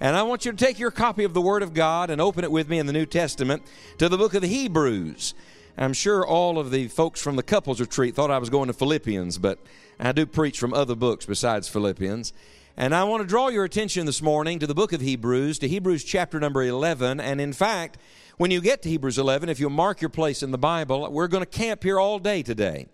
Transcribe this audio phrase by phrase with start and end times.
[0.00, 2.44] And I want you to take your copy of the Word of God and open
[2.44, 3.64] it with me in the New Testament
[3.98, 5.34] to the book of the Hebrews.
[5.76, 8.72] I'm sure all of the folks from the couples retreat thought I was going to
[8.72, 9.58] Philippians, but
[9.98, 12.32] I do preach from other books besides Philippians.
[12.76, 15.68] And I want to draw your attention this morning to the book of Hebrews, to
[15.68, 17.18] Hebrews chapter number 11.
[17.18, 17.98] And in fact,
[18.36, 21.26] when you get to Hebrews 11, if you'll mark your place in the Bible, we're
[21.26, 22.86] going to camp here all day today.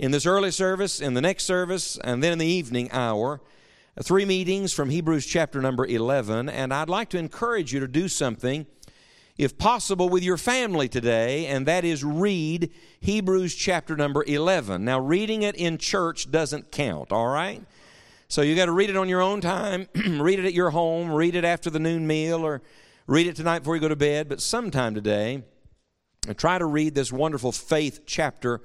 [0.00, 3.40] In this early service, in the next service, and then in the evening hour
[4.02, 8.08] three meetings from Hebrews chapter number 11, and I'd like to encourage you to do
[8.08, 8.66] something,
[9.36, 14.84] if possible, with your family today, and that is read Hebrews chapter number 11.
[14.84, 17.62] Now, reading it in church doesn't count, all right?
[18.28, 21.10] So you got to read it on your own time, read it at your home,
[21.10, 22.62] read it after the noon meal, or
[23.08, 25.42] read it tonight before you go to bed, but sometime today,
[26.36, 28.60] try to read this wonderful faith chapter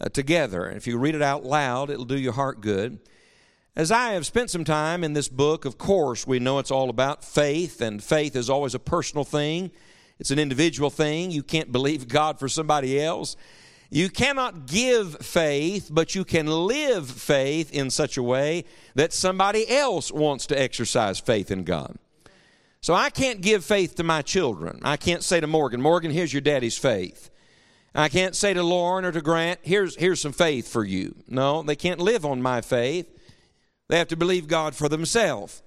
[0.00, 0.68] uh, together.
[0.68, 2.98] If you read it out loud, it'll do your heart good.
[3.76, 6.90] As I have spent some time in this book, of course, we know it's all
[6.90, 9.72] about faith, and faith is always a personal thing.
[10.20, 11.32] It's an individual thing.
[11.32, 13.36] You can't believe God for somebody else.
[13.90, 18.64] You cannot give faith, but you can live faith in such a way
[18.94, 21.96] that somebody else wants to exercise faith in God.
[22.80, 24.78] So I can't give faith to my children.
[24.82, 27.28] I can't say to Morgan, Morgan, here's your daddy's faith.
[27.92, 31.16] I can't say to Lauren or to Grant, here's, here's some faith for you.
[31.26, 33.13] No, they can't live on my faith.
[33.88, 35.62] They have to believe God for themselves.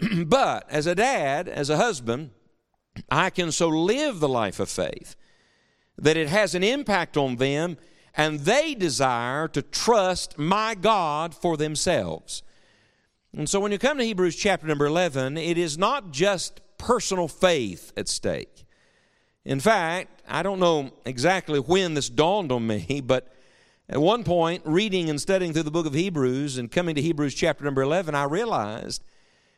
[0.26, 2.30] but as a dad, as a husband,
[3.10, 5.16] I can so live the life of faith
[5.96, 7.76] that it has an impact on them
[8.14, 12.42] and they desire to trust my God for themselves.
[13.34, 17.28] And so when you come to Hebrews chapter number 11, it is not just personal
[17.28, 18.66] faith at stake.
[19.44, 23.32] In fact, I don't know exactly when this dawned on me, but
[23.92, 27.34] at one point, reading and studying through the book of Hebrews and coming to Hebrews
[27.34, 29.04] chapter number 11, I realized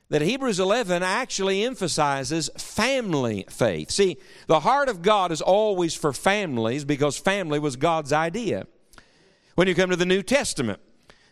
[0.09, 3.93] that Hebrews 11 actually emphasizes family faith.
[3.93, 4.17] See,
[4.49, 8.67] the heart of God is always for families because family was God's idea.
[9.55, 10.81] When you come to the New Testament,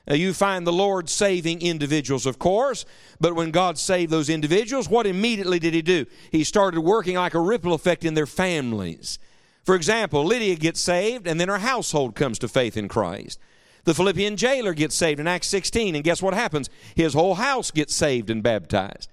[0.09, 2.85] uh, you find the Lord saving individuals, of course,
[3.21, 6.07] but when God saved those individuals, what immediately did He do?
[6.31, 9.19] He started working like a ripple effect in their families.
[9.65, 13.39] For example, Lydia gets saved, and then her household comes to faith in Christ.
[13.85, 16.71] The Philippian jailer gets saved in Acts 16, and guess what happens?
[16.95, 19.09] His whole house gets saved and baptized.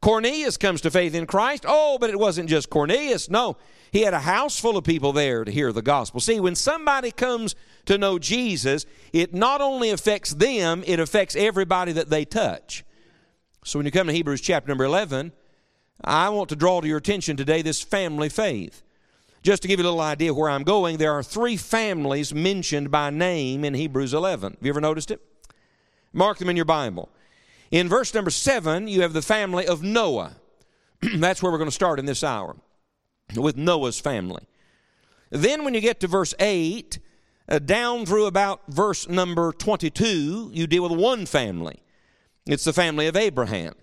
[0.00, 1.64] Cornelius comes to faith in Christ.
[1.66, 3.30] Oh, but it wasn't just Cornelius.
[3.30, 3.56] No,
[3.90, 6.20] he had a house full of people there to hear the gospel.
[6.20, 7.54] See, when somebody comes
[7.86, 12.84] to know Jesus, it not only affects them, it affects everybody that they touch.
[13.64, 15.32] So when you come to Hebrews chapter number 11,
[16.04, 18.82] I want to draw to your attention today this family faith.
[19.44, 22.90] Just to give you a little idea where I'm going, there are three families mentioned
[22.90, 24.52] by name in Hebrews 11.
[24.52, 25.20] Have you ever noticed it?
[26.14, 27.10] Mark them in your Bible.
[27.70, 30.36] In verse number 7, you have the family of Noah.
[31.16, 32.56] That's where we're going to start in this hour,
[33.36, 34.46] with Noah's family.
[35.28, 36.98] Then, when you get to verse 8,
[37.46, 41.82] uh, down through about verse number 22, you deal with one family.
[42.46, 43.74] It's the family of Abraham.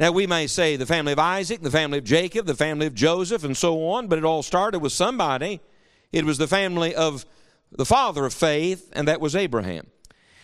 [0.00, 2.94] Now, we may say the family of Isaac, the family of Jacob, the family of
[2.94, 5.60] Joseph, and so on, but it all started with somebody.
[6.10, 7.26] It was the family of
[7.70, 9.88] the father of faith, and that was Abraham.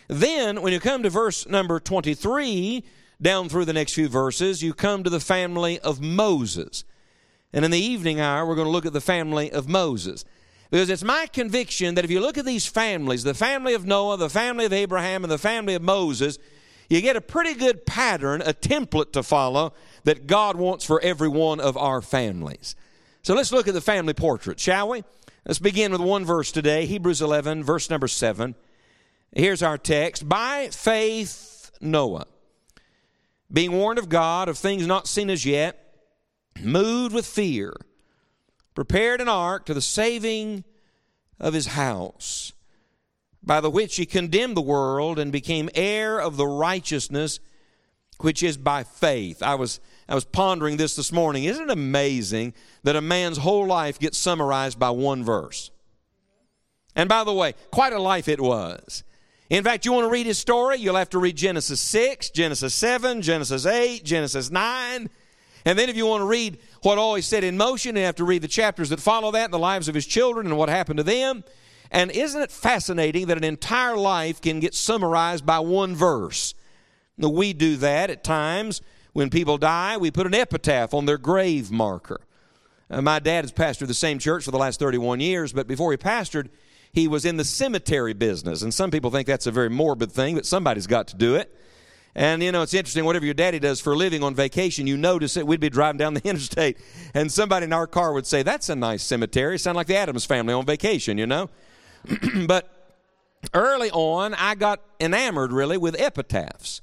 [0.09, 2.84] Then, when you come to verse number 23,
[3.22, 6.84] down through the next few verses, you come to the family of Moses.
[7.51, 10.27] And in the evening hour, we're going to look at the family of Moses.
[10.71, 14.19] Because it's my conviction that if you look at these families, the family of Noah,
[14.19, 16.39] the family of Abraham, and the family of Moses,
[16.88, 19.72] you get a pretty good pattern, a template to follow
[20.04, 22.77] that God wants for every one of our families.
[23.22, 25.03] So let's look at the family portrait, shall we?
[25.44, 28.54] Let's begin with one verse today, Hebrews 11, verse number 7.
[29.33, 32.27] Here's our text By faith, Noah,
[33.53, 35.94] being warned of God of things not seen as yet,
[36.62, 37.74] moved with fear,
[38.74, 40.65] prepared an ark to the saving
[41.39, 42.53] of his house
[43.47, 47.41] by the which he condemned the world and became heir of the righteousness
[48.19, 49.43] which is by faith.
[49.43, 51.45] I was I was pondering this this morning.
[51.45, 55.71] Isn't it amazing that a man's whole life gets summarized by one verse?
[56.95, 59.04] And by the way, quite a life it was.
[59.51, 62.75] In fact, you want to read his story, you'll have to read Genesis 6, Genesis
[62.75, 65.09] 7, Genesis 8, Genesis 9.
[65.65, 68.16] And then if you want to read what all he set in motion, you have
[68.16, 70.97] to read the chapters that follow that, the lives of his children and what happened
[70.97, 71.45] to them.
[71.91, 76.54] And isn't it fascinating that an entire life can get summarized by one verse?
[77.16, 78.83] Now, we do that at times.
[79.12, 82.21] When people die, we put an epitaph on their grave marker.
[82.91, 85.91] Uh, my dad has pastored the same church for the last 31 years, but before
[85.91, 86.48] he pastored,
[86.92, 88.62] he was in the cemetery business.
[88.62, 91.54] And some people think that's a very morbid thing, but somebody's got to do it.
[92.15, 94.97] And you know, it's interesting, whatever your daddy does for a living on vacation, you
[94.97, 95.47] notice it.
[95.47, 96.78] We'd be driving down the interstate,
[97.12, 99.59] and somebody in our car would say, That's a nice cemetery.
[99.59, 101.50] Sound like the Addams family on vacation, you know?
[102.47, 102.70] but
[103.54, 106.82] early on, I got enamored really with epitaphs.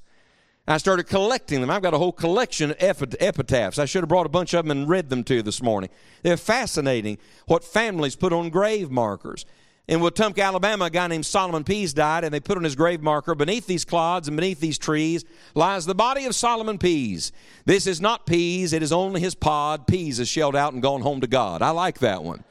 [0.65, 1.69] I started collecting them.
[1.69, 3.77] I've got a whole collection of epitaphs.
[3.77, 5.89] I should have brought a bunch of them and read them to you this morning.
[6.21, 7.17] They're fascinating
[7.47, 9.45] what families put on grave markers.
[9.85, 13.01] In Wetumpka, Alabama, a guy named Solomon Pease died, and they put on his grave
[13.01, 15.25] marker, beneath these clods and beneath these trees
[15.55, 17.33] lies the body of Solomon Pease.
[17.65, 19.85] This is not Pease, it is only his pod.
[19.85, 21.61] Pease is shelled out and gone home to God.
[21.61, 22.45] I like that one.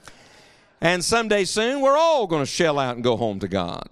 [0.82, 3.88] And someday soon, we're all going to shell out and go home to God.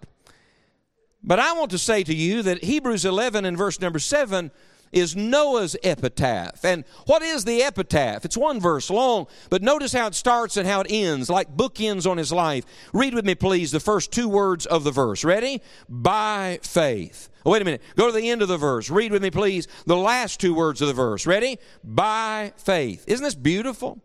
[1.23, 4.51] But I want to say to you that Hebrews 11 and verse number 7
[4.91, 6.65] is Noah's epitaph.
[6.65, 8.25] And what is the epitaph?
[8.25, 12.11] It's one verse long, but notice how it starts and how it ends, like bookends
[12.11, 12.65] on his life.
[12.93, 15.23] Read with me, please, the first two words of the verse.
[15.23, 15.63] Ready?
[15.89, 17.29] By faith.
[17.47, 17.83] Oh, wait a minute.
[17.95, 18.91] Go to the end of the verse.
[18.91, 21.25] Read with me, please, the last two words of the verse.
[21.25, 21.61] Ready?
[21.85, 23.05] By faith.
[23.07, 24.03] Isn't this beautiful?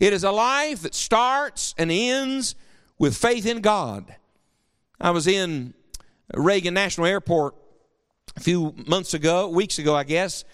[0.00, 2.54] It is a life that starts and ends
[2.98, 4.14] with faith in God.
[5.00, 5.74] I was in
[6.34, 7.54] Reagan National Airport
[8.36, 10.44] a few months ago, weeks ago, I guess,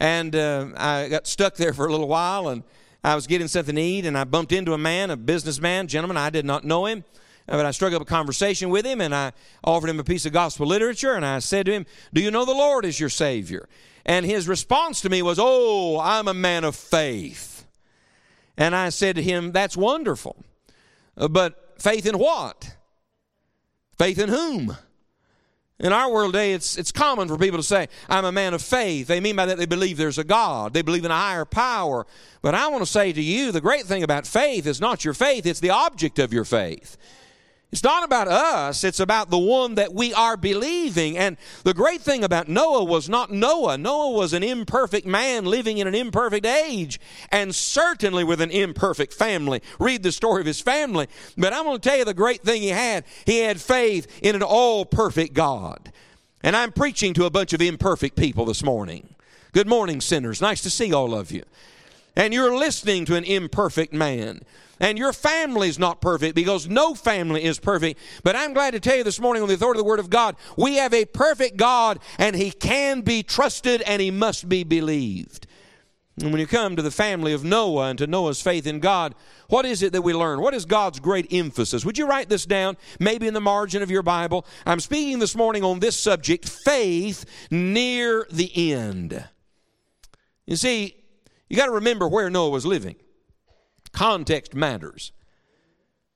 [0.00, 2.62] and uh, I got stuck there for a little while, and
[3.04, 6.16] I was getting something to eat, and I bumped into a man, a businessman, gentleman.
[6.16, 7.04] I did not know him,
[7.46, 10.32] but I struck up a conversation with him, and I offered him a piece of
[10.32, 13.68] gospel literature, and I said to him, "Do you know the Lord is your Savior?"
[14.04, 17.57] And his response to me was, "Oh, I'm a man of faith."
[18.58, 20.36] And I said to him, "That's wonderful,
[21.16, 22.74] uh, but faith in what?
[23.96, 24.76] Faith in whom?"
[25.80, 28.62] In our world today, it's, it's common for people to say, I'm a man of
[28.62, 29.06] faith.
[29.06, 30.74] They mean by that they believe there's a God.
[30.74, 32.04] They believe in a higher power.
[32.42, 35.14] But I want to say to you, the great thing about faith is not your
[35.14, 36.96] faith, it's the object of your faith.
[37.70, 41.18] It's not about us, it's about the one that we are believing.
[41.18, 43.76] And the great thing about Noah was not Noah.
[43.76, 46.98] Noah was an imperfect man living in an imperfect age,
[47.30, 49.60] and certainly with an imperfect family.
[49.78, 51.08] Read the story of his family.
[51.36, 53.04] But I'm going to tell you the great thing he had.
[53.26, 55.92] He had faith in an all perfect God.
[56.42, 59.14] And I'm preaching to a bunch of imperfect people this morning.
[59.52, 60.40] Good morning, sinners.
[60.40, 61.42] Nice to see all of you.
[62.18, 64.40] And you're listening to an imperfect man.
[64.80, 68.00] And your family is not perfect because no family is perfect.
[68.24, 70.10] But I'm glad to tell you this morning on the authority of the Word of
[70.10, 74.64] God, we have a perfect God and He can be trusted and He must be
[74.64, 75.46] believed.
[76.20, 79.14] And when you come to the family of Noah and to Noah's faith in God,
[79.48, 80.40] what is it that we learn?
[80.40, 81.84] What is God's great emphasis?
[81.84, 84.44] Would you write this down, maybe in the margin of your Bible?
[84.66, 89.24] I'm speaking this morning on this subject faith near the end.
[90.46, 90.97] You see,
[91.48, 92.96] you got to remember where Noah was living.
[93.92, 95.12] Context matters.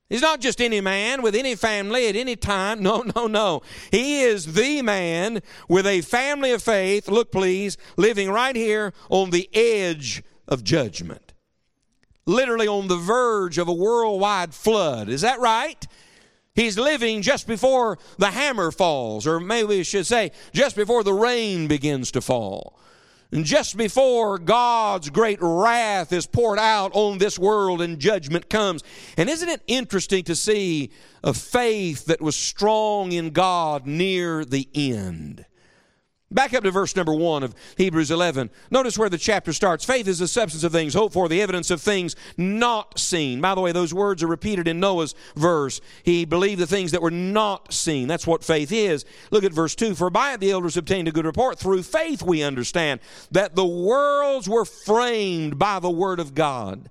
[0.08, 2.82] He's not just any man with any family at any time.
[2.82, 3.62] No, no, no.
[3.90, 9.30] He is the man with a family of faith, look please, living right here on
[9.30, 11.32] the edge of judgment.
[12.26, 15.08] Literally on the verge of a worldwide flood.
[15.08, 15.86] Is that right?
[16.54, 21.14] He's living just before the hammer falls, or maybe we should say, just before the
[21.14, 22.78] rain begins to fall.
[23.32, 28.82] Just before God's great wrath is poured out on this world and judgment comes.
[29.16, 30.90] And isn't it interesting to see
[31.24, 35.46] a faith that was strong in God near the end?
[36.32, 38.50] Back up to verse number one of Hebrews 11.
[38.70, 39.84] Notice where the chapter starts.
[39.84, 43.40] Faith is the substance of things hoped for, the evidence of things not seen.
[43.40, 45.80] By the way, those words are repeated in Noah's verse.
[46.02, 48.08] He believed the things that were not seen.
[48.08, 49.04] That's what faith is.
[49.30, 49.94] Look at verse 2.
[49.94, 51.58] For by it the elders obtained a good report.
[51.58, 56.88] Through faith we understand that the worlds were framed by the word of God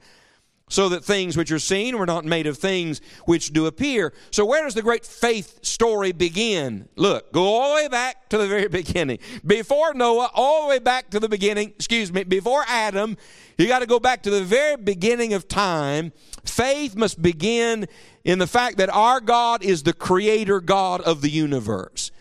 [0.72, 4.14] so that things which are seen were not made of things which do appear.
[4.32, 6.88] So, where does the great faith story begin?
[6.96, 9.20] Look, go all the way back to the very beginning.
[9.46, 13.18] Before Noah, all the way back to the beginning, excuse me, before Adam,
[13.58, 16.14] you got to go back to the very beginning of time.
[16.46, 17.86] Faith must begin
[18.24, 22.12] in the fact that our God is the creator God of the universe.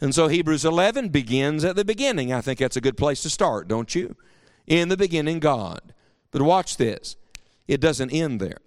[0.00, 2.32] And so Hebrews 11 begins at the beginning.
[2.32, 4.14] I think that's a good place to start, don't you?
[4.68, 5.92] In the beginning, God.
[6.30, 7.16] But watch this.
[7.68, 8.58] It doesn't end there.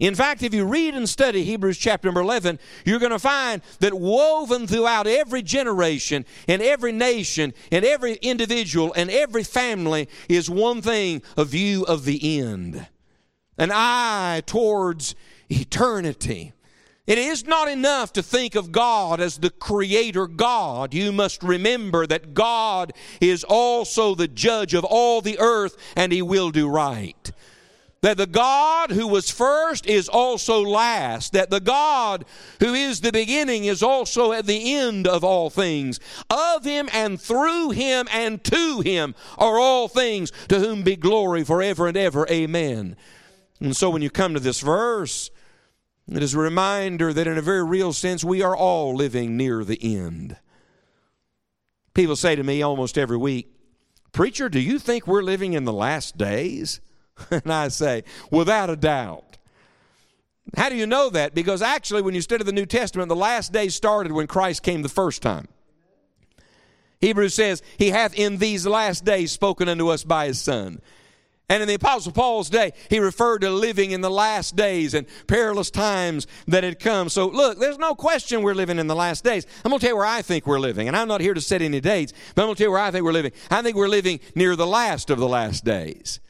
[0.00, 3.62] In fact, if you read and study Hebrews chapter number 11, you're going to find
[3.80, 10.50] that woven throughout every generation and every nation and every individual and every family is
[10.50, 12.86] one thing a view of the end,
[13.56, 15.14] an eye towards
[15.48, 16.52] eternity.
[17.06, 20.94] It is not enough to think of God as the creator God.
[20.94, 26.22] You must remember that God is also the judge of all the earth and he
[26.22, 27.32] will do right
[28.02, 32.24] that the God who was first is also last, that the God
[32.58, 36.00] who is the beginning is also at the end of all things.
[36.28, 41.44] Of him and through him and to him are all things, to whom be glory
[41.44, 42.26] forever and ever.
[42.28, 42.96] Amen.
[43.60, 45.30] And so when you come to this verse,
[46.08, 49.62] it is a reminder that in a very real sense, we are all living near
[49.62, 50.36] the end.
[51.94, 53.54] People say to me almost every week,
[54.10, 56.80] Preacher, do you think we're living in the last days?
[57.30, 59.38] And I say, without a doubt.
[60.56, 61.34] How do you know that?
[61.34, 64.82] Because actually, when you study the New Testament, the last days started when Christ came
[64.82, 65.48] the first time.
[67.00, 70.80] Hebrews says, He hath in these last days spoken unto us by His Son.
[71.48, 75.06] And in the Apostle Paul's day, he referred to living in the last days and
[75.26, 77.10] perilous times that had come.
[77.10, 79.46] So, look, there's no question we're living in the last days.
[79.62, 80.88] I'm going to tell you where I think we're living.
[80.88, 82.80] And I'm not here to set any dates, but I'm going to tell you where
[82.80, 83.32] I think we're living.
[83.50, 86.20] I think we're living near the last of the last days.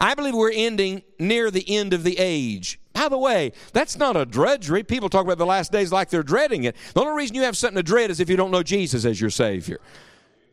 [0.00, 2.80] I believe we're ending near the end of the age.
[2.94, 4.82] By the way, that's not a drudgery.
[4.82, 6.76] People talk about the last days like they're dreading it.
[6.94, 9.20] The only reason you have something to dread is if you don't know Jesus as
[9.20, 9.80] your Savior.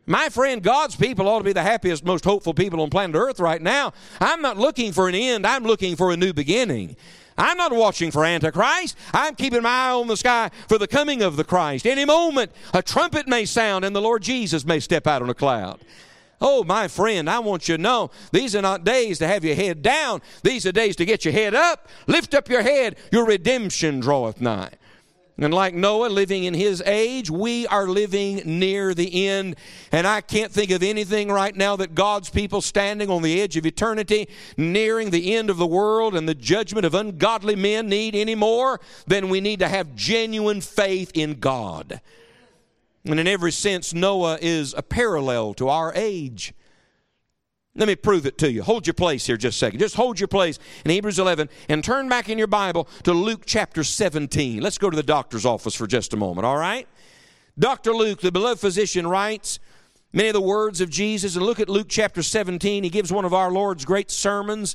[0.06, 3.40] My friend, God's people ought to be the happiest, most hopeful people on planet Earth
[3.40, 3.92] right now.
[4.20, 6.96] I'm not looking for an end, I'm looking for a new beginning.
[7.36, 8.96] I'm not watching for Antichrist.
[9.14, 11.86] I'm keeping my eye on the sky for the coming of the Christ.
[11.86, 15.34] Any moment, a trumpet may sound and the Lord Jesus may step out on a
[15.34, 15.78] cloud.
[16.40, 19.56] Oh, my friend, I want you to know these are not days to have your
[19.56, 20.22] head down.
[20.42, 21.88] These are days to get your head up.
[22.06, 22.96] Lift up your head.
[23.10, 24.70] Your redemption draweth nigh.
[25.40, 29.54] And like Noah living in his age, we are living near the end.
[29.92, 33.56] And I can't think of anything right now that God's people standing on the edge
[33.56, 38.16] of eternity, nearing the end of the world and the judgment of ungodly men need
[38.16, 42.00] any more than we need to have genuine faith in God.
[43.04, 46.52] And in every sense, Noah is a parallel to our age.
[47.74, 48.64] Let me prove it to you.
[48.64, 49.78] Hold your place here just a second.
[49.78, 53.42] Just hold your place in Hebrews 11 and turn back in your Bible to Luke
[53.46, 54.60] chapter 17.
[54.60, 56.88] Let's go to the doctor's office for just a moment, all right?
[57.56, 57.94] Dr.
[57.94, 59.60] Luke, the beloved physician, writes
[60.12, 61.36] many of the words of Jesus.
[61.36, 62.82] And look at Luke chapter 17.
[62.82, 64.74] He gives one of our Lord's great sermons.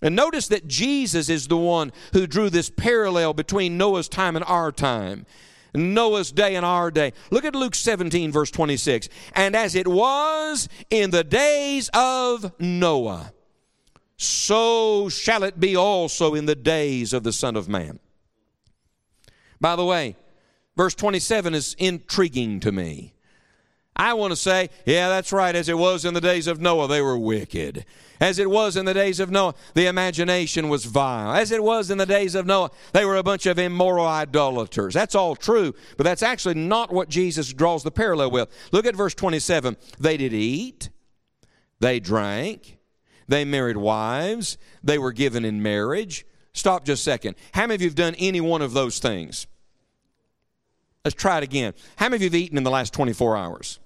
[0.00, 4.44] And notice that Jesus is the one who drew this parallel between Noah's time and
[4.44, 5.26] our time.
[5.74, 7.12] Noah's day and our day.
[7.30, 9.08] Look at Luke 17, verse 26.
[9.34, 13.32] And as it was in the days of Noah,
[14.16, 18.00] so shall it be also in the days of the Son of Man.
[19.60, 20.16] By the way,
[20.76, 23.14] verse 27 is intriguing to me.
[23.98, 25.54] I want to say, yeah, that's right.
[25.54, 27.84] As it was in the days of Noah, they were wicked.
[28.20, 31.34] As it was in the days of Noah, the imagination was vile.
[31.34, 34.94] As it was in the days of Noah, they were a bunch of immoral idolaters.
[34.94, 38.48] That's all true, but that's actually not what Jesus draws the parallel with.
[38.72, 39.76] Look at verse 27.
[39.98, 40.90] They did eat,
[41.80, 42.78] they drank,
[43.26, 46.24] they married wives, they were given in marriage.
[46.52, 47.36] Stop just a second.
[47.52, 49.46] How many of you have done any one of those things?
[51.04, 51.74] Let's try it again.
[51.96, 53.78] How many of you have eaten in the last 24 hours?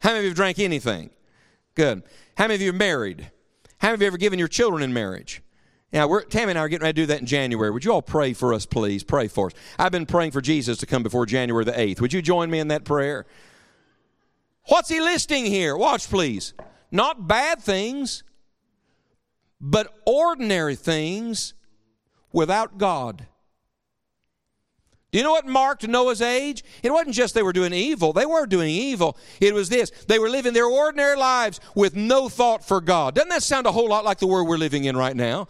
[0.00, 1.10] How many of you have drank anything?
[1.74, 2.02] Good.
[2.36, 3.30] How many of you are married?
[3.78, 5.42] How many of you ever given your children in marriage?
[5.92, 7.70] Now, we're, Tammy and I are getting ready to do that in January.
[7.70, 9.04] Would you all pray for us, please?
[9.04, 9.52] Pray for us.
[9.78, 12.00] I've been praying for Jesus to come before January the 8th.
[12.00, 13.26] Would you join me in that prayer?
[14.64, 15.76] What's he listing here?
[15.76, 16.54] Watch, please.
[16.90, 18.24] Not bad things,
[19.60, 21.54] but ordinary things
[22.32, 23.26] without God.
[25.16, 26.62] You know what marked Noah's age?
[26.82, 28.12] It wasn't just they were doing evil.
[28.12, 29.16] They were doing evil.
[29.40, 29.90] It was this.
[30.08, 33.14] They were living their ordinary lives with no thought for God.
[33.14, 35.48] Doesn't that sound a whole lot like the world we're living in right now?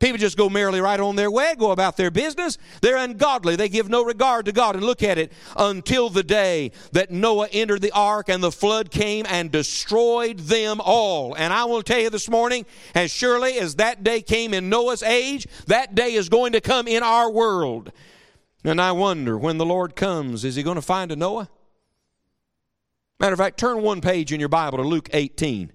[0.00, 2.58] People just go merrily right on their way, go about their business.
[2.82, 3.54] They're ungodly.
[3.54, 4.74] They give no regard to God.
[4.74, 8.90] And look at it until the day that Noah entered the ark and the flood
[8.90, 11.34] came and destroyed them all.
[11.34, 15.04] And I will tell you this morning, as surely as that day came in Noah's
[15.04, 17.92] age, that day is going to come in our world.
[18.66, 21.48] And I wonder when the Lord comes, is he going to find a Noah?
[23.20, 25.72] Matter of fact, turn one page in your Bible to Luke 18.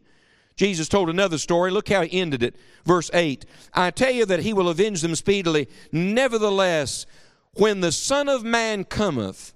[0.58, 1.72] Jesus told another story.
[1.72, 2.58] Look how he ended it.
[2.84, 5.70] Verse 8 I tell you that he will avenge them speedily.
[5.94, 7.06] Nevertheless,
[7.54, 9.54] when the Son of Man cometh,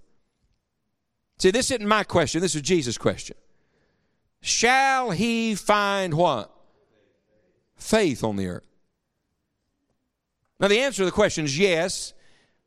[1.37, 3.35] see, this isn't my question, this is Jesus' question.
[4.41, 6.55] Shall he find what?
[7.75, 8.67] Faith on the earth.
[10.57, 12.13] Now, the answer to the question is yes.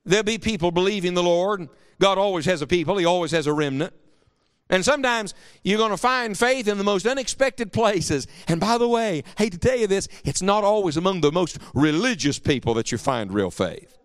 [0.08, 1.68] There'll be people believing the Lord.
[2.00, 3.92] God always has a people, He always has a remnant.
[4.70, 8.26] And sometimes you're going to find faith in the most unexpected places.
[8.48, 11.58] And by the way, hate to tell you this, it's not always among the most
[11.74, 13.97] religious people that you find real faith.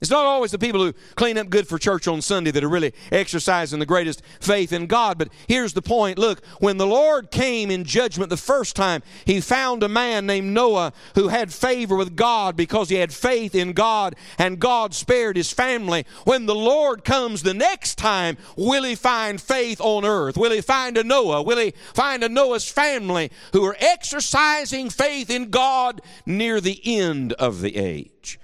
[0.00, 2.68] It's not always the people who clean up good for church on Sunday that are
[2.68, 5.18] really exercising the greatest faith in God.
[5.18, 6.18] But here's the point.
[6.18, 10.54] Look, when the Lord came in judgment the first time, he found a man named
[10.54, 15.36] Noah who had favor with God because he had faith in God and God spared
[15.36, 16.06] his family.
[16.22, 20.36] When the Lord comes the next time, will he find faith on earth?
[20.36, 21.42] Will he find a Noah?
[21.42, 27.32] Will he find a Noah's family who are exercising faith in God near the end
[27.32, 28.38] of the age?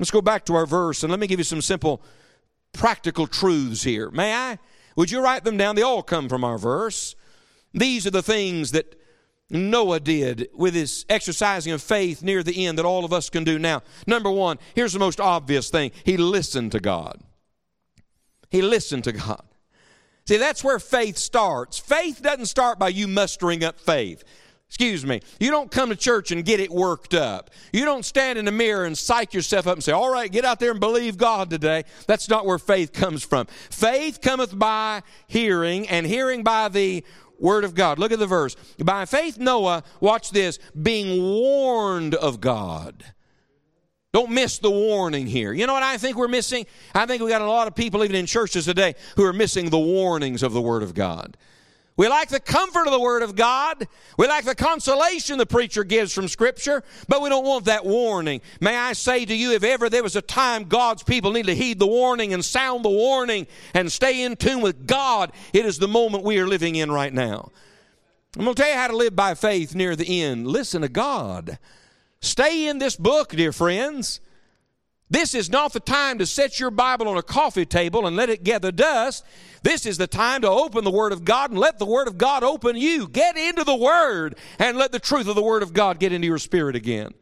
[0.00, 2.02] Let's go back to our verse and let me give you some simple
[2.72, 4.10] practical truths here.
[4.10, 4.58] May I?
[4.96, 5.76] Would you write them down?
[5.76, 7.14] They all come from our verse.
[7.74, 8.98] These are the things that
[9.50, 13.44] Noah did with his exercising of faith near the end that all of us can
[13.44, 13.82] do now.
[14.06, 17.20] Number one, here's the most obvious thing he listened to God.
[18.48, 19.42] He listened to God.
[20.26, 21.78] See, that's where faith starts.
[21.78, 24.24] Faith doesn't start by you mustering up faith.
[24.70, 25.20] Excuse me.
[25.40, 27.50] You don't come to church and get it worked up.
[27.72, 30.44] You don't stand in the mirror and psych yourself up and say, All right, get
[30.44, 31.82] out there and believe God today.
[32.06, 33.46] That's not where faith comes from.
[33.68, 37.04] Faith cometh by hearing, and hearing by the
[37.40, 37.98] Word of God.
[37.98, 38.54] Look at the verse.
[38.78, 43.02] By faith, Noah, watch this, being warned of God.
[44.12, 45.52] Don't miss the warning here.
[45.52, 46.64] You know what I think we're missing?
[46.94, 49.68] I think we got a lot of people, even in churches today, who are missing
[49.68, 51.36] the warnings of the Word of God.
[51.96, 53.86] We like the comfort of the Word of God.
[54.16, 58.40] We like the consolation the preacher gives from Scripture, but we don't want that warning.
[58.60, 61.54] May I say to you, if ever there was a time God's people need to
[61.54, 65.78] heed the warning and sound the warning and stay in tune with God, it is
[65.78, 67.50] the moment we are living in right now.
[68.36, 70.46] I'm going to tell you how to live by faith near the end.
[70.46, 71.58] Listen to God.
[72.22, 74.20] Stay in this book, dear friends.
[75.10, 78.30] This is not the time to set your Bible on a coffee table and let
[78.30, 79.24] it gather dust.
[79.64, 82.16] This is the time to open the Word of God and let the Word of
[82.16, 83.08] God open you.
[83.08, 86.28] Get into the Word and let the truth of the Word of God get into
[86.28, 87.12] your spirit again.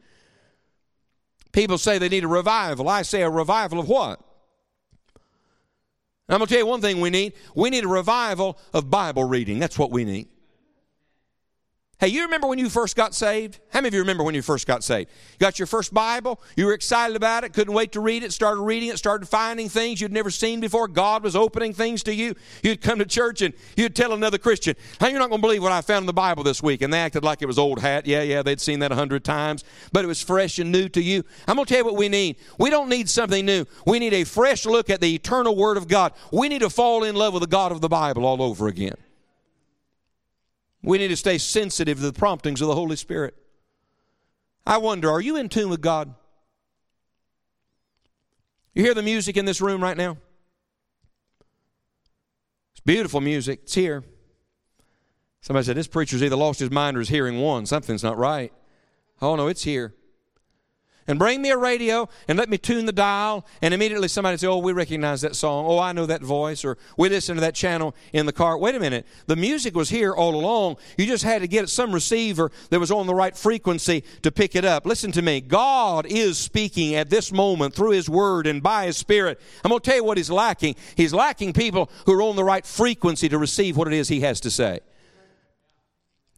[1.51, 2.87] People say they need a revival.
[2.87, 4.21] I say a revival of what?
[6.29, 7.33] I'm going to tell you one thing we need.
[7.55, 9.57] We need a revival of Bible reading.
[9.57, 10.27] That's what we need.
[11.99, 13.59] Hey, you remember when you first got saved?
[13.71, 15.09] How many of you remember when you first got saved?
[15.33, 18.31] You got your first Bible, you were excited about it, couldn't wait to read it,
[18.31, 20.87] started reading it, started finding things you'd never seen before.
[20.87, 22.35] God was opening things to you.
[22.63, 25.61] You'd come to church and you'd tell another Christian, Hey, you're not going to believe
[25.61, 26.81] what I found in the Bible this week.
[26.81, 28.07] And they acted like it was old hat.
[28.07, 31.01] Yeah, yeah, they'd seen that a hundred times, but it was fresh and new to
[31.01, 31.25] you.
[31.49, 32.37] I'm going to tell you what we need.
[32.57, 33.65] We don't need something new.
[33.85, 36.13] We need a fresh look at the eternal Word of God.
[36.31, 38.95] We need to fall in love with the God of the Bible all over again.
[40.81, 43.35] We need to stay sensitive to the promptings of the Holy Spirit.
[44.65, 46.13] I wonder, are you in tune with God?
[48.73, 50.17] You hear the music in this room right now?
[52.71, 53.61] It's beautiful music.
[53.63, 54.03] It's here.
[55.41, 57.65] Somebody said, This preacher's either lost his mind or is hearing one.
[57.65, 58.53] Something's not right.
[59.21, 59.93] Oh, no, it's here
[61.09, 63.45] and bring me a radio and let me tune the dial.
[63.63, 65.65] And immediately somebody say, Oh, we recognize that song.
[65.67, 66.63] Oh, I know that voice.
[66.63, 68.57] Or we listen to that channel in the car.
[68.59, 69.07] Wait a minute.
[69.25, 70.77] The music was here all along.
[70.97, 74.55] You just had to get some receiver that was on the right frequency to pick
[74.55, 74.85] it up.
[74.85, 75.41] Listen to me.
[75.41, 79.41] God is speaking at this moment through His Word and by His Spirit.
[79.65, 80.75] I'm going to tell you what He's lacking.
[80.95, 84.21] He's lacking people who are on the right frequency to receive what it is He
[84.21, 84.81] has to say.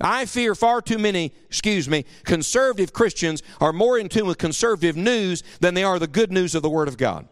[0.04, 4.96] I fear far too many, excuse me, conservative Christians are more in tune with conservative
[4.96, 7.28] news than they are the good news of the Word of God.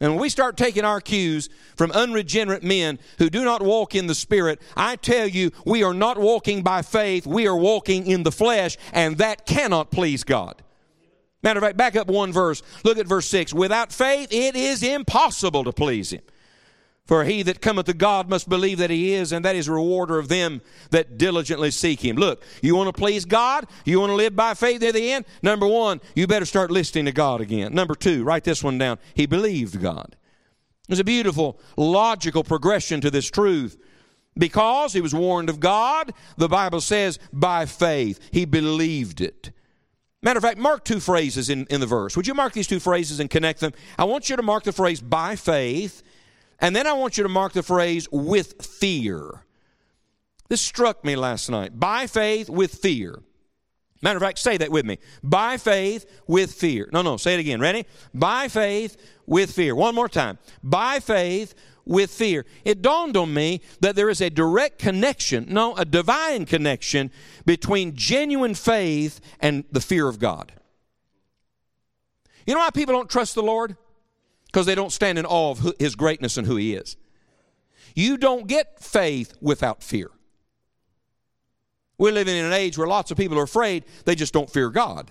[0.00, 4.06] And when we start taking our cues from unregenerate men who do not walk in
[4.06, 8.22] the Spirit, I tell you, we are not walking by faith, we are walking in
[8.22, 10.62] the flesh, and that cannot please God.
[11.42, 12.62] Matter of fact, back up one verse.
[12.84, 13.52] Look at verse 6.
[13.54, 16.22] Without faith, it is impossible to please Him.
[17.08, 20.18] For he that cometh to God must believe that he is, and that is rewarder
[20.18, 22.16] of them that diligently seek him.
[22.16, 23.66] Look, you want to please God?
[23.86, 25.24] You want to live by faith at the end?
[25.42, 27.72] Number one, you better start listening to God again.
[27.72, 28.98] Number two, write this one down.
[29.14, 30.16] He believed God.
[30.86, 33.78] There's a beautiful, logical progression to this truth.
[34.36, 39.50] Because he was warned of God, the Bible says, by faith, he believed it.
[40.22, 42.18] Matter of fact, mark two phrases in, in the verse.
[42.18, 43.72] Would you mark these two phrases and connect them?
[43.96, 46.02] I want you to mark the phrase by faith
[46.60, 49.44] and then I want you to mark the phrase with fear.
[50.48, 51.78] This struck me last night.
[51.78, 53.22] By faith with fear.
[54.00, 54.98] Matter of fact, say that with me.
[55.22, 56.88] By faith with fear.
[56.92, 57.60] No, no, say it again.
[57.60, 57.84] Ready?
[58.14, 59.74] By faith with fear.
[59.74, 60.38] One more time.
[60.62, 62.46] By faith with fear.
[62.64, 67.10] It dawned on me that there is a direct connection, no, a divine connection
[67.44, 70.52] between genuine faith and the fear of God.
[72.46, 73.76] You know why people don't trust the Lord?
[74.48, 76.96] Because they don't stand in awe of His greatness and who He is.
[77.94, 80.10] You don't get faith without fear.
[81.98, 84.70] We're living in an age where lots of people are afraid, they just don't fear
[84.70, 85.10] God.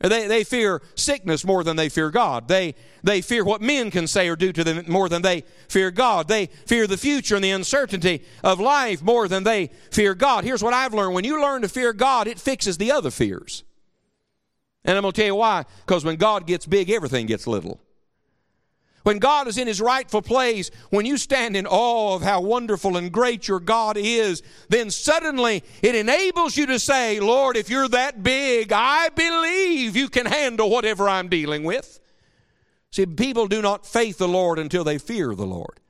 [0.00, 2.46] They, they fear sickness more than they fear God.
[2.46, 5.90] They, they fear what men can say or do to them more than they fear
[5.90, 6.28] God.
[6.28, 10.44] They fear the future and the uncertainty of life more than they fear God.
[10.44, 13.64] Here's what I've learned when you learn to fear God, it fixes the other fears.
[14.84, 15.64] And I'm going to tell you why.
[15.84, 17.80] Because when God gets big, everything gets little.
[19.04, 22.96] When God is in his rightful place, when you stand in awe of how wonderful
[22.96, 27.88] and great your God is, then suddenly it enables you to say, Lord, if you're
[27.88, 32.00] that big, I believe you can handle whatever I'm dealing with.
[32.90, 35.80] See, people do not faith the Lord until they fear the Lord.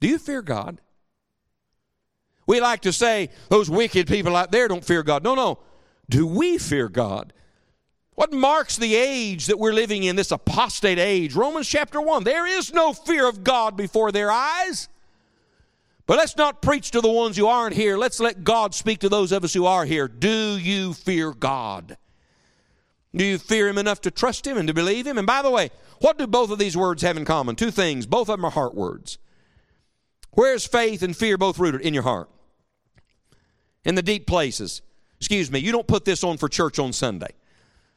[0.00, 0.80] Do you fear God?
[2.46, 5.24] We like to say those wicked people out there don't fear God.
[5.24, 5.58] No, no.
[6.08, 7.32] Do we fear God?
[8.16, 11.34] What marks the age that we're living in, this apostate age?
[11.34, 12.24] Romans chapter 1.
[12.24, 14.88] There is no fear of God before their eyes.
[16.06, 17.98] But let's not preach to the ones who aren't here.
[17.98, 20.08] Let's let God speak to those of us who are here.
[20.08, 21.98] Do you fear God?
[23.14, 25.18] Do you fear Him enough to trust Him and to believe Him?
[25.18, 25.68] And by the way,
[26.00, 27.54] what do both of these words have in common?
[27.54, 28.06] Two things.
[28.06, 29.18] Both of them are heart words.
[30.30, 31.82] Where's faith and fear both rooted?
[31.82, 32.30] In your heart.
[33.84, 34.80] In the deep places.
[35.18, 37.34] Excuse me, you don't put this on for church on Sunday.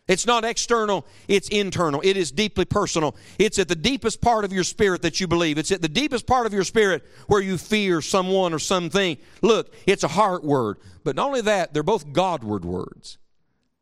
[0.10, 2.02] It's not external, it's internal.
[2.04, 3.15] It is deeply personal.
[3.38, 5.60] It's at the deepest part of your spirit that you believe.
[5.60, 9.17] It's at the deepest part of your spirit where you fear someone or something.
[9.43, 10.78] Look, it's a heart word.
[11.04, 13.19] But not only that, they're both Godward words.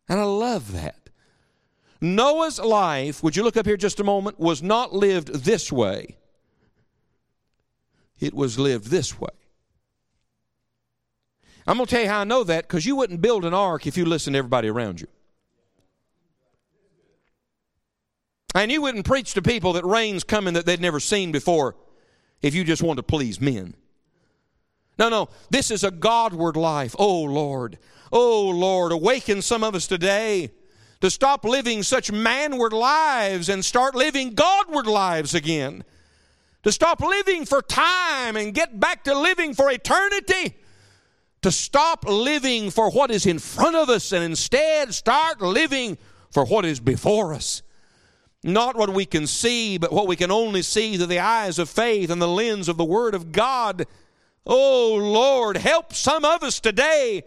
[0.09, 1.09] And I love that.
[2.01, 6.17] Noah's life, would you look up here just a moment, was not lived this way.
[8.19, 9.29] It was lived this way.
[11.65, 13.87] I'm going to tell you how I know that because you wouldn't build an ark
[13.87, 15.07] if you listened to everybody around you.
[18.57, 21.75] And you wouldn't preach to people that rain's coming that they'd never seen before
[22.41, 23.75] if you just want to please men.
[24.97, 26.95] No, no, this is a Godward life.
[26.97, 27.77] Oh, Lord.
[28.11, 30.49] Oh, Lord, awaken some of us today
[31.01, 35.83] to stop living such manward lives and start living Godward lives again.
[36.63, 40.55] To stop living for time and get back to living for eternity.
[41.43, 45.99] To stop living for what is in front of us and instead start living
[46.31, 47.61] for what is before us.
[48.47, 51.69] Not what we can see, but what we can only see through the eyes of
[51.69, 53.85] faith and the lens of the Word of God.
[54.45, 57.23] Oh, Lord, help some of us today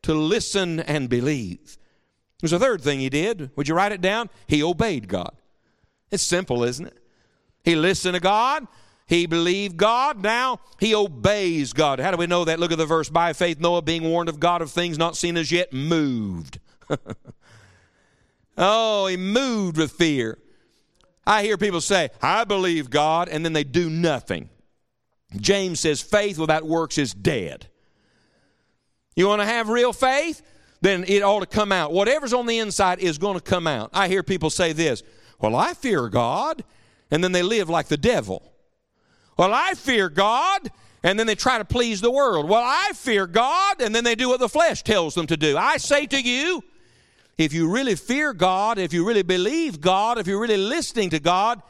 [0.00, 1.76] to listen and believe.
[2.40, 3.50] There's a third thing he did.
[3.54, 4.30] Would you write it down?
[4.46, 5.36] He obeyed God.
[6.10, 6.98] It's simple, isn't it?
[7.64, 8.66] He listened to God.
[9.06, 10.22] He believed God.
[10.22, 12.00] Now he obeys God.
[12.00, 12.58] How do we know that?
[12.58, 13.10] Look at the verse.
[13.10, 16.60] By faith, Noah, being warned of God of things not seen as yet, moved.
[18.56, 20.38] oh, he moved with fear.
[21.26, 24.48] I hear people say, I believe God, and then they do nothing.
[25.36, 27.68] James says, faith without works is dead.
[29.14, 30.42] You want to have real faith?
[30.80, 31.92] Then it ought to come out.
[31.92, 33.90] Whatever's on the inside is going to come out.
[33.92, 35.02] I hear people say this
[35.38, 36.64] Well, I fear God,
[37.10, 38.52] and then they live like the devil.
[39.38, 40.70] Well, I fear God,
[41.02, 42.48] and then they try to please the world.
[42.48, 45.56] Well, I fear God, and then they do what the flesh tells them to do.
[45.56, 46.62] I say to you,
[47.38, 51.18] if you really fear God, if you really believe God, if you're really listening to
[51.18, 51.62] God,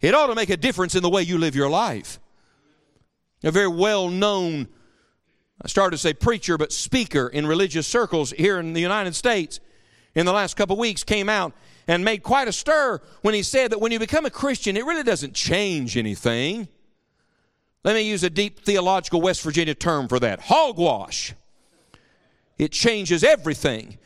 [0.00, 2.20] it ought to make a difference in the way you live your life.
[3.42, 4.68] A very well known,
[5.62, 9.60] I started to say preacher, but speaker in religious circles here in the United States
[10.14, 11.52] in the last couple of weeks came out
[11.86, 14.84] and made quite a stir when he said that when you become a Christian, it
[14.84, 16.68] really doesn't change anything.
[17.84, 21.34] Let me use a deep theological West Virginia term for that hogwash.
[22.58, 23.98] It changes everything.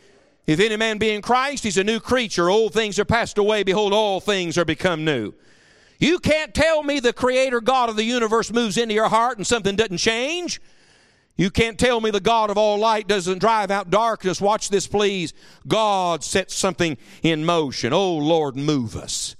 [0.46, 2.50] If any man be in Christ, he's a new creature.
[2.50, 3.62] Old things are passed away.
[3.62, 5.34] Behold, all things are become new.
[5.98, 9.46] You can't tell me the creator God of the universe moves into your heart and
[9.46, 10.60] something doesn't change.
[11.36, 14.40] You can't tell me the God of all light doesn't drive out darkness.
[14.40, 15.32] Watch this, please.
[15.66, 17.92] God sets something in motion.
[17.92, 19.36] Oh, Lord, move us.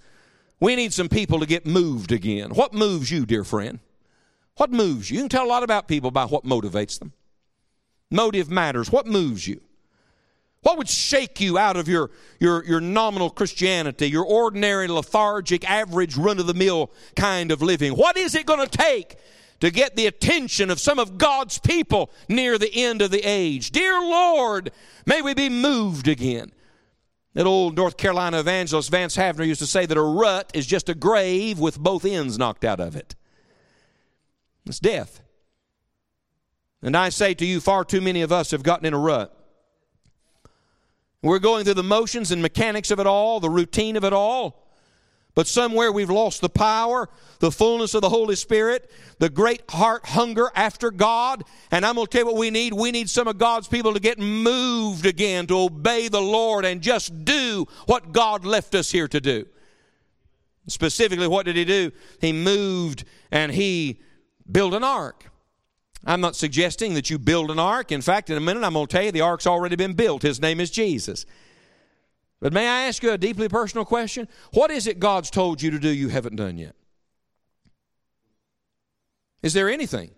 [0.61, 2.51] We need some people to get moved again.
[2.51, 3.81] What moves you, dear friend?
[4.57, 5.17] What moves you?
[5.17, 7.13] You can tell a lot about people by what motivates them.
[8.11, 8.93] Motive matters.
[8.93, 9.61] What moves you?
[10.63, 16.17] What would shake you out of your, your, your nominal Christianity, your ordinary, lethargic, average,
[16.17, 17.93] run of the mill kind of living?
[17.93, 19.17] What is it going to take
[19.59, 23.73] to get the attention of some of God's people near the end of the age?
[23.73, 24.71] Dear Lord,
[25.05, 26.53] may we be moved again.
[27.35, 30.89] That old North Carolina evangelist Vance Havner used to say that a rut is just
[30.89, 33.17] a grave with both ends knocked out of it.
[34.67, 35.23] It's death.
[36.83, 39.42] And I say to you, far too many of us have gotten in a rut.
[41.23, 44.63] We're going through the motions and mechanics of it all, the routine of it all.
[45.35, 47.09] But somewhere we've lost the power,
[47.39, 51.45] the fullness of the Holy Spirit, the great heart hunger after God.
[51.71, 52.75] And I'm going to tell you what we need.
[52.75, 56.83] We need some of God's people to get moved again, to obey the Lord and
[56.83, 59.47] just do what God left us here to do.
[60.67, 61.93] Specifically, what did He do?
[62.21, 64.01] He moved and He
[64.51, 65.32] built an ark.
[66.05, 67.93] I'm not suggesting that you build an ark.
[67.93, 70.23] In fact, in a minute, I'm going to tell you the ark's already been built.
[70.23, 71.27] His name is Jesus.
[72.41, 74.27] But may I ask you a deeply personal question?
[74.53, 76.75] What is it God's told you to do you haven't done yet?
[79.43, 80.11] Is there anything?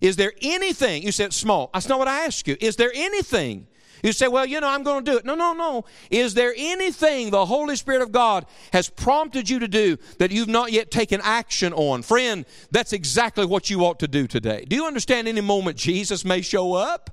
[0.00, 1.04] Is there anything?
[1.04, 1.70] You said small.
[1.72, 2.56] That's not what I asked you.
[2.60, 3.68] Is there anything?
[4.02, 5.24] You say, well, you know, I'm going to do it.
[5.24, 5.84] No, no, no.
[6.10, 10.48] Is there anything the Holy Spirit of God has prompted you to do that you've
[10.48, 12.02] not yet taken action on?
[12.02, 14.64] Friend, that's exactly what you ought to do today.
[14.66, 17.10] Do you understand any moment Jesus may show up?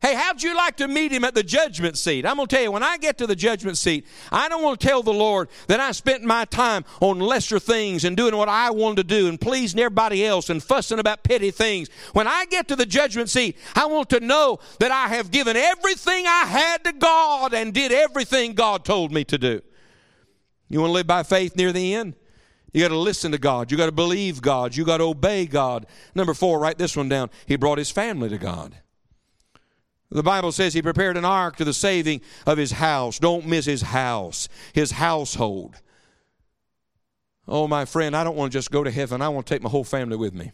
[0.00, 2.24] Hey, how'd you like to meet him at the judgment seat?
[2.24, 4.78] I'm going to tell you, when I get to the judgment seat, I don't want
[4.78, 8.48] to tell the Lord that I spent my time on lesser things and doing what
[8.48, 11.88] I wanted to do and pleasing everybody else and fussing about petty things.
[12.12, 15.56] When I get to the judgment seat, I want to know that I have given
[15.56, 19.62] everything I had to God and did everything God told me to do.
[20.68, 22.14] You want to live by faith near the end?
[22.72, 23.72] You got to listen to God.
[23.72, 24.76] You got to believe God.
[24.76, 25.86] You got to obey God.
[26.14, 27.30] Number four, write this one down.
[27.46, 28.76] He brought his family to God.
[30.10, 33.18] The Bible says he prepared an ark to the saving of his house.
[33.18, 35.76] Don't miss his house, his household.
[37.46, 39.20] Oh, my friend, I don't want to just go to heaven.
[39.20, 40.52] I want to take my whole family with me.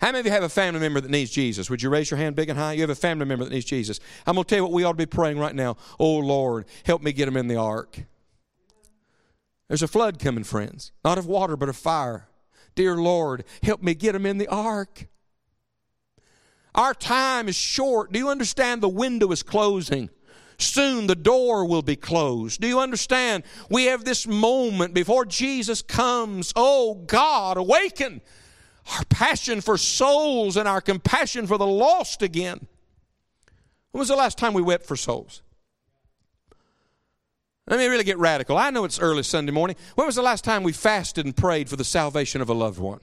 [0.00, 1.70] How many of you have a family member that needs Jesus?
[1.70, 2.72] Would you raise your hand big and high?
[2.72, 4.00] You have a family member that needs Jesus.
[4.26, 5.76] I'm going to tell you what we ought to be praying right now.
[5.98, 8.04] Oh, Lord, help me get them in the ark.
[9.68, 10.92] There's a flood coming, friends.
[11.04, 12.28] Not of water, but of fire.
[12.74, 15.06] Dear Lord, help me get them in the ark.
[16.74, 18.12] Our time is short.
[18.12, 20.10] Do you understand the window is closing?
[20.58, 22.60] Soon the door will be closed.
[22.60, 23.44] Do you understand?
[23.70, 26.52] We have this moment before Jesus comes.
[26.56, 28.20] Oh God, awaken
[28.96, 32.66] our passion for souls and our compassion for the lost again.
[33.92, 35.42] When was the last time we wept for souls?
[37.66, 38.58] Let me really get radical.
[38.58, 39.76] I know it's early Sunday morning.
[39.94, 42.78] When was the last time we fasted and prayed for the salvation of a loved
[42.78, 43.00] one?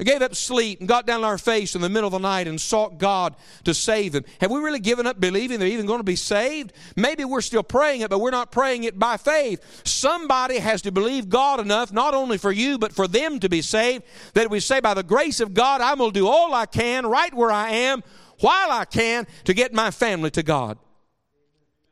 [0.00, 2.18] We gave up sleep and got down on our face in the middle of the
[2.18, 4.24] night and sought God to save them.
[4.40, 6.72] Have we really given up believing they're even going to be saved?
[6.96, 9.82] Maybe we're still praying it, but we're not praying it by faith.
[9.84, 13.60] Somebody has to believe God enough, not only for you, but for them to be
[13.60, 16.64] saved, that we say, by the grace of God, I'm going to do all I
[16.64, 18.02] can right where I am,
[18.38, 20.78] while I can, to get my family to God.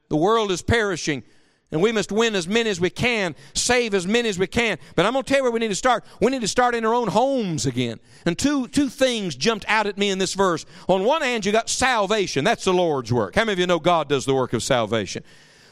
[0.08, 1.24] The world is perishing.
[1.70, 4.78] And we must win as many as we can, save as many as we can.
[4.94, 6.02] But I'm going to tell you where we need to start.
[6.20, 8.00] We need to start in our own homes again.
[8.24, 10.64] And two, two things jumped out at me in this verse.
[10.88, 12.42] On one hand, you got salvation.
[12.42, 13.34] That's the Lord's work.
[13.34, 15.22] How many of you know God does the work of salvation?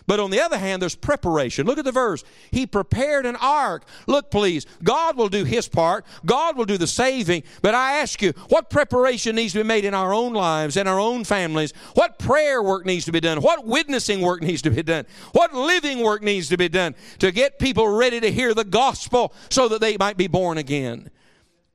[0.07, 1.67] But on the other hand, there's preparation.
[1.67, 2.23] Look at the verse.
[2.53, 3.85] He prepared an ark.
[4.07, 4.65] Look, please.
[4.85, 6.07] God will do his part.
[6.25, 7.43] God will do the saving.
[7.61, 10.87] But I ask you, what preparation needs to be made in our own lives, in
[10.87, 11.73] our own families?
[11.95, 13.41] What prayer work needs to be done?
[13.41, 15.07] What witnessing work needs to be done?
[15.33, 19.35] What living work needs to be done to get people ready to hear the gospel
[19.51, 21.11] so that they might be born again?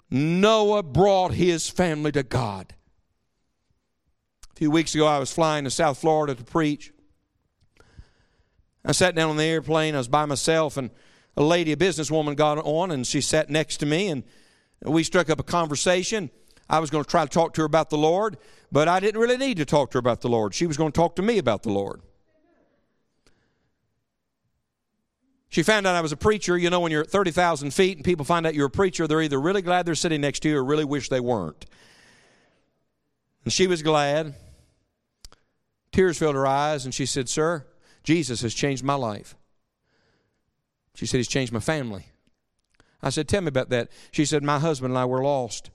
[0.10, 2.76] Noah brought his family to God.
[4.52, 6.94] A few weeks ago, I was flying to South Florida to preach.
[8.84, 9.96] I sat down on the airplane.
[9.96, 10.90] I was by myself, and
[11.38, 14.24] a lady, a businesswoman, got on, and she sat next to me, and
[14.84, 16.30] we struck up a conversation.
[16.70, 18.38] I was going to try to talk to her about the Lord,
[18.72, 20.54] but I didn't really need to talk to her about the Lord.
[20.54, 22.02] She was going to talk to me about the Lord.
[25.50, 26.58] She found out I was a preacher.
[26.58, 29.22] You know, when you're at 30,000 feet and people find out you're a preacher, they're
[29.22, 31.66] either really glad they're sitting next to you or really wish they weren't.
[33.44, 34.34] And she was glad.
[35.92, 37.66] Tears filled her eyes, and she said, Sir,
[38.04, 39.36] Jesus has changed my life.
[40.96, 42.06] She said, He's changed my family.
[43.02, 43.90] I said, Tell me about that.
[44.12, 45.70] She said, My husband and I were lost.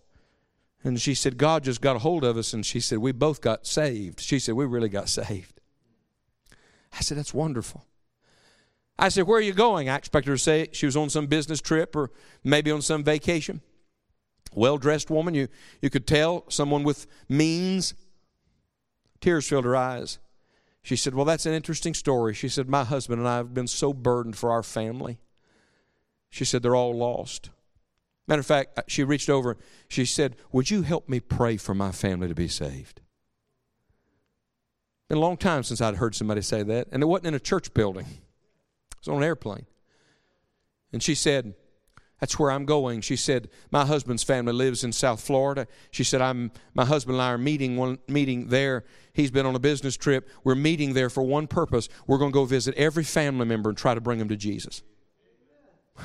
[0.84, 2.52] And she said, God just got a hold of us.
[2.52, 4.20] And she said, We both got saved.
[4.20, 5.60] She said, We really got saved.
[6.92, 7.84] I said, That's wonderful.
[8.98, 9.88] I said, Where are you going?
[9.88, 12.10] I expected her to say she was on some business trip or
[12.44, 13.60] maybe on some vacation.
[14.54, 15.48] Well dressed woman, you,
[15.82, 17.94] you could tell, someone with means.
[19.20, 20.18] Tears filled her eyes.
[20.86, 22.32] She said, Well, that's an interesting story.
[22.32, 25.18] She said, My husband and I have been so burdened for our family.
[26.30, 27.50] She said, They're all lost.
[28.28, 29.56] Matter of fact, uh, she reached over.
[29.88, 33.00] She said, Would you help me pray for my family to be saved?
[35.00, 37.34] It's been a long time since I'd heard somebody say that, and it wasn't in
[37.34, 38.06] a church building.
[38.06, 39.66] It was on an airplane.
[40.92, 41.54] And she said,
[42.20, 43.02] That's where I'm going.
[43.02, 45.66] She said, My husband's family lives in South Florida.
[45.90, 48.84] She said, I'm my husband and I are meeting one meeting there.
[49.12, 50.28] He's been on a business trip.
[50.42, 51.88] We're meeting there for one purpose.
[52.06, 54.82] We're going to go visit every family member and try to bring them to Jesus.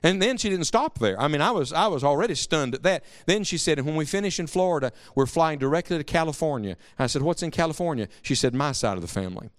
[0.00, 1.20] And then she didn't stop there.
[1.20, 3.04] I mean, I was I was already stunned at that.
[3.26, 6.76] Then she said, and when we finish in Florida, we're flying directly to California.
[6.98, 8.08] I said, What's in California?
[8.22, 9.50] She said, My side of the family.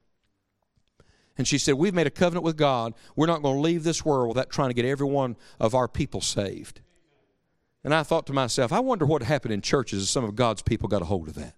[1.39, 2.93] And she said, We've made a covenant with God.
[3.15, 5.87] We're not going to leave this world without trying to get every one of our
[5.87, 6.81] people saved.
[7.81, 10.61] And I thought to myself, I wonder what happened in churches if some of God's
[10.61, 11.55] people got a hold of that.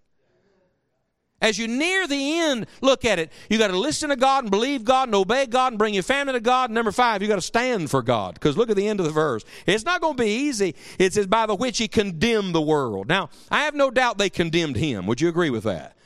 [1.41, 3.31] As you near the end, look at it.
[3.49, 6.03] You got to listen to God and believe God and obey God and bring your
[6.03, 6.69] family to God.
[6.69, 8.35] Number five, you got to stand for God.
[8.35, 9.43] Because look at the end of the verse.
[9.65, 10.75] It's not going to be easy.
[10.99, 13.07] It says, by the which he condemned the world.
[13.07, 15.07] Now, I have no doubt they condemned him.
[15.07, 15.97] Would you agree with that?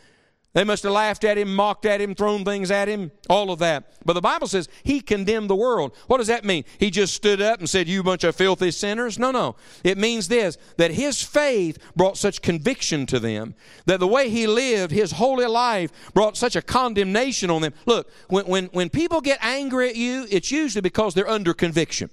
[0.55, 3.59] They must have laughed at him, mocked at him, thrown things at him, all of
[3.59, 3.91] that.
[4.05, 5.93] But the Bible says he condemned the world.
[6.07, 6.63] What does that mean?
[6.79, 9.19] He just stood up and said, You bunch of filthy sinners?
[9.19, 9.57] No, no.
[9.83, 13.53] It means this that his faith brought such conviction to them,
[13.85, 17.73] that the way he lived, his holy life, brought such a condemnation on them.
[17.85, 22.09] Look, when, when, when people get angry at you, it's usually because they're under conviction.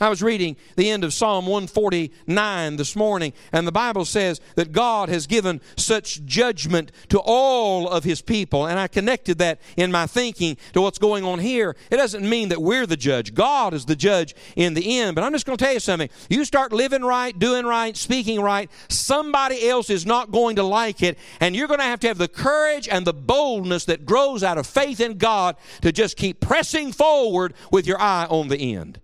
[0.00, 4.72] I was reading the end of Psalm 149 this morning, and the Bible says that
[4.72, 8.66] God has given such judgment to all of His people.
[8.66, 11.76] And I connected that in my thinking to what's going on here.
[11.92, 15.14] It doesn't mean that we're the judge, God is the judge in the end.
[15.14, 16.10] But I'm just going to tell you something.
[16.28, 21.04] You start living right, doing right, speaking right, somebody else is not going to like
[21.04, 24.42] it, and you're going to have to have the courage and the boldness that grows
[24.42, 28.74] out of faith in God to just keep pressing forward with your eye on the
[28.74, 28.98] end.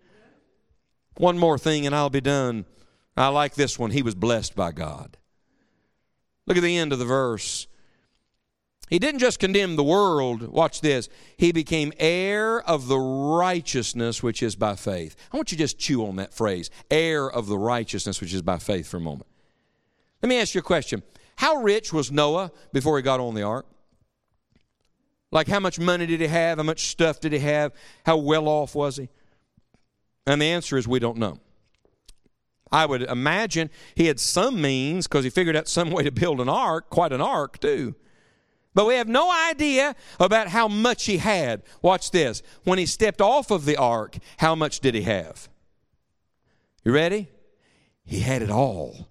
[1.16, 2.64] One more thing and I'll be done.
[3.16, 3.90] I like this one.
[3.90, 5.16] He was blessed by God.
[6.46, 7.66] Look at the end of the verse.
[8.88, 10.42] He didn't just condemn the world.
[10.48, 11.08] Watch this.
[11.36, 15.14] He became heir of the righteousness which is by faith.
[15.32, 18.42] I want you to just chew on that phrase heir of the righteousness which is
[18.42, 19.28] by faith for a moment.
[20.22, 21.04] Let me ask you a question.
[21.36, 23.66] How rich was Noah before he got on the ark?
[25.30, 26.58] Like, how much money did he have?
[26.58, 27.72] How much stuff did he have?
[28.04, 29.08] How well off was he?
[30.26, 31.38] And the answer is we don't know.
[32.72, 36.40] I would imagine he had some means because he figured out some way to build
[36.40, 37.94] an ark, quite an ark too.
[38.74, 41.62] But we have no idea about how much he had.
[41.83, 42.42] Watch this.
[42.62, 45.48] When he stepped off of the ark, how much did he have?
[46.85, 47.28] You ready?
[48.04, 49.09] He had it all.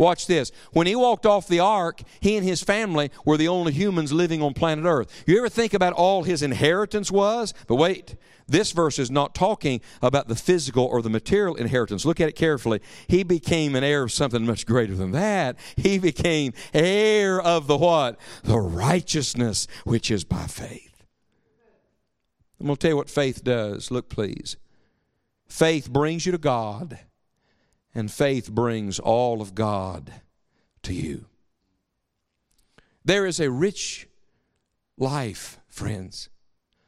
[0.00, 0.50] Watch this.
[0.72, 4.40] When he walked off the ark, he and his family were the only humans living
[4.40, 5.24] on planet Earth.
[5.26, 7.52] You ever think about all his inheritance was?
[7.66, 8.16] But wait,
[8.48, 12.06] this verse is not talking about the physical or the material inheritance.
[12.06, 12.80] Look at it carefully.
[13.08, 15.58] He became an heir of something much greater than that.
[15.76, 18.18] He became heir of the what?
[18.42, 21.04] The righteousness which is by faith.
[22.58, 23.90] I'm going to tell you what faith does.
[23.90, 24.56] Look, please.
[25.46, 27.00] Faith brings you to God,
[27.94, 30.12] and faith brings all of God
[30.82, 31.26] to you.
[33.04, 34.08] There is a rich
[34.96, 36.28] life, friends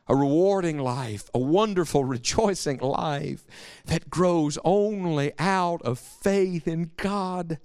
[0.08, 3.46] a rewarding life, a wonderful, rejoicing life
[3.86, 7.58] that grows only out of faith in God.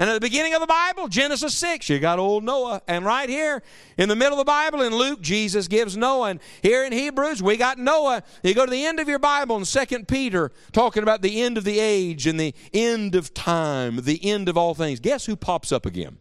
[0.00, 2.82] And at the beginning of the Bible, Genesis 6, you got old Noah.
[2.86, 3.64] And right here
[3.96, 6.30] in the middle of the Bible in Luke, Jesus gives Noah.
[6.30, 8.22] And here in Hebrews, we got Noah.
[8.44, 11.58] You go to the end of your Bible in 2 Peter, talking about the end
[11.58, 15.00] of the age and the end of time, the end of all things.
[15.00, 16.18] Guess who pops up again?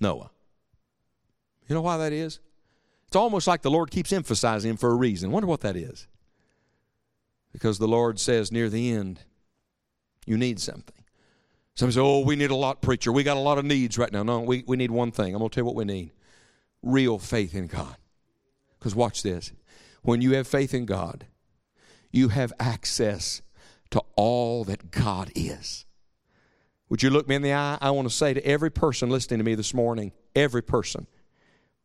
[0.00, 0.30] Noah.
[1.68, 2.38] You know why that is?
[3.08, 5.32] It's almost like the Lord keeps emphasizing him for a reason.
[5.32, 6.06] Wonder what that is.
[7.52, 9.24] Because the Lord says near the end,
[10.24, 10.95] you need something.
[11.76, 13.12] Some say, oh, we need a lot, preacher.
[13.12, 14.22] We got a lot of needs right now.
[14.22, 15.34] No, we, we need one thing.
[15.34, 16.10] I'm going to tell you what we need
[16.82, 17.96] real faith in God.
[18.78, 19.52] Because watch this.
[20.02, 21.26] When you have faith in God,
[22.10, 23.42] you have access
[23.90, 25.84] to all that God is.
[26.88, 27.76] Would you look me in the eye?
[27.80, 31.06] I want to say to every person listening to me this morning, every person,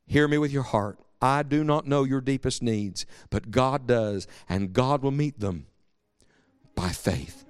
[0.06, 1.00] hear me with your heart.
[1.22, 5.66] I do not know your deepest needs, but God does, and God will meet them
[6.76, 7.46] by faith.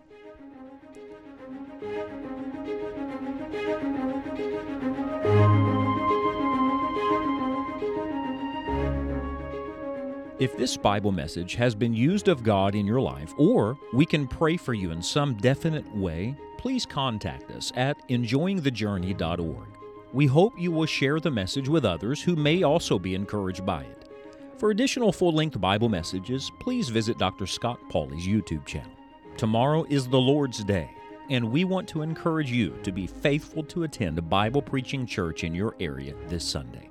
[10.42, 14.26] If this Bible message has been used of God in your life, or we can
[14.28, 19.68] pray for you in some definite way, please contact us at enjoyingthejourney.org.
[20.14, 23.84] We hope you will share the message with others who may also be encouraged by
[23.84, 24.10] it.
[24.58, 27.46] For additional full length Bible messages, please visit Dr.
[27.46, 28.98] Scott Pauley's YouTube channel.
[29.38, 30.90] Tomorrow is the Lord's Day,
[31.30, 35.44] and we want to encourage you to be faithful to attend a Bible preaching church
[35.44, 36.90] in your area this Sunday.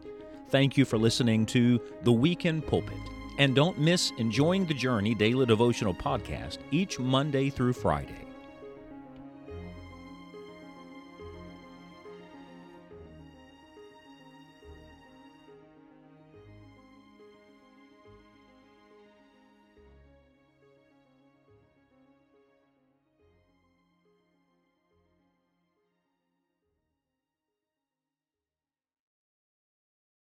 [0.50, 3.19] Thank you for listening to The Weekend Pulpit.
[3.38, 8.29] And don't miss Enjoying the Journey Daily Devotional Podcast each Monday through Friday.